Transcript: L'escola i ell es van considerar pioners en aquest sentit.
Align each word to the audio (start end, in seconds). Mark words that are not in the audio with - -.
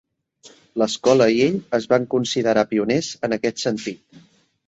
L'escola 0.81 1.25
i 1.33 1.43
ell 1.49 1.59
es 1.79 1.85
van 1.91 2.07
considerar 2.15 2.65
pioners 2.73 3.11
en 3.29 3.35
aquest 3.39 3.65
sentit. 3.67 4.25